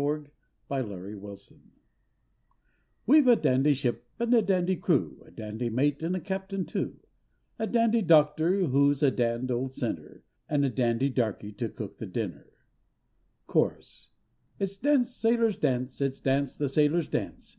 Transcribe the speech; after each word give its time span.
THE 0.00 0.80
DANDY 0.80 1.18
SHIP 1.36 1.62
We've 3.06 3.26
a 3.26 3.36
dandy 3.36 3.74
ship 3.74 4.06
And 4.18 4.32
a 4.32 4.40
dandy 4.40 4.74
crew; 4.76 5.22
A 5.26 5.30
dandy 5.30 5.68
mate 5.68 6.02
And 6.02 6.16
a 6.16 6.20
captain 6.20 6.64
too; 6.64 7.00
A 7.58 7.66
dandy 7.66 8.00
doctor 8.00 8.60
Who's 8.68 9.02
a 9.02 9.10
dand' 9.10 9.50
old 9.50 9.74
sinner, 9.74 10.24
And 10.48 10.64
a 10.64 10.70
dandy 10.70 11.10
darkey 11.10 11.52
To 11.58 11.68
cook 11.68 11.98
the 11.98 12.06
dinner. 12.06 12.46
Chorus. 13.46 14.08
It's 14.58 14.78
dance, 14.78 15.14
sailors, 15.14 15.58
dance! 15.58 16.00
It's 16.00 16.18
dance, 16.18 16.56
the 16.56 16.70
sailors, 16.70 17.06
dance! 17.08 17.58